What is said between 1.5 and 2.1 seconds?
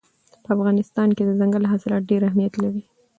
حاصلات